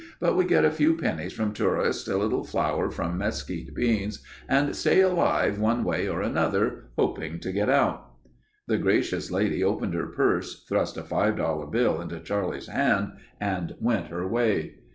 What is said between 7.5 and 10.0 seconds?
get out." The gracious lady opened